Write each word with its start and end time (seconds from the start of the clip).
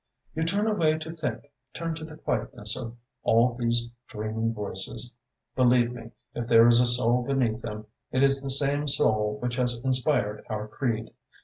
You 0.33 0.41
turn 0.41 0.65
away 0.65 0.97
to 0.97 1.11
think, 1.11 1.51
turn 1.75 1.93
to 1.93 2.03
the 2.03 2.17
quietness 2.17 2.75
of 2.75 2.97
all 3.21 3.53
these 3.53 3.87
dreaming 4.07 4.51
voices. 4.51 5.13
Believe 5.55 5.91
me, 5.91 6.09
if 6.33 6.47
there 6.47 6.67
is 6.67 6.81
a 6.81 6.87
soul 6.87 7.21
beneath 7.23 7.61
them, 7.61 7.85
it 8.11 8.23
is 8.23 8.41
the 8.41 8.49
same 8.49 8.87
soul 8.87 9.37
which 9.43 9.57
has 9.57 9.75
inspired 9.83 10.43
our 10.49 10.67
creed. 10.67 11.11